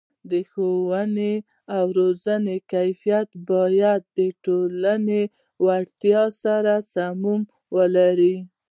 د 0.31 0.33
ښوونې 0.51 1.33
او 1.75 1.83
روزنې 1.99 2.57
کیفیت 2.71 3.29
باید 3.49 4.01
د 4.17 4.19
ټولنې 4.43 5.21
اړتیاو 5.75 6.29
سره 6.43 6.73
سمون 6.93 7.41
ولري. 7.75 8.35